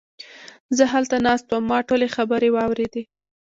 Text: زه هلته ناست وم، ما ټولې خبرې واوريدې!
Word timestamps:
زه 0.77 0.83
هلته 0.93 1.15
ناست 1.25 1.47
وم، 1.49 1.63
ما 1.69 1.79
ټولې 1.89 2.07
خبرې 2.15 2.49
واوريدې! 2.51 3.03